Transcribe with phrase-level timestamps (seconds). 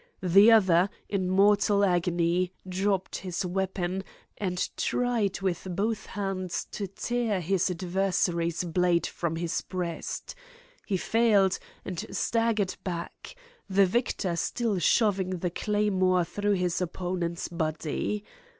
[0.23, 4.03] The other, in mortal agony, dropped his weapon,
[4.39, 10.33] and tried with both hands to tear his adversary's blade from his breast.
[10.87, 13.35] He failed, and staggered back,
[13.69, 18.23] the victor still shoving the claymore through his opponent's body.